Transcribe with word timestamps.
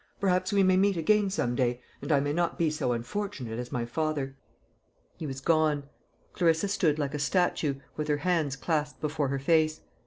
Perhaps 0.19 0.51
we 0.51 0.63
may 0.63 0.77
meet 0.77 0.97
again 0.97 1.29
some 1.29 1.53
day, 1.53 1.79
and 2.01 2.11
I 2.11 2.19
may 2.19 2.33
not 2.33 2.57
be 2.57 2.71
so 2.71 2.91
unfortunate 2.91 3.59
as 3.59 3.71
my 3.71 3.85
father." 3.85 4.35
He 5.15 5.27
was 5.27 5.41
gone. 5.41 5.83
Clarissa 6.33 6.69
stood 6.69 6.97
like 6.97 7.13
a 7.13 7.19
statue, 7.19 7.75
with 7.97 8.07
her 8.07 8.17
hands 8.25 8.55
clasped 8.55 8.99
before 8.99 9.27
her 9.27 9.37
face. 9.37 9.81